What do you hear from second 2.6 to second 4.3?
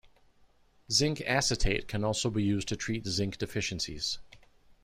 to treat zinc deficiencies.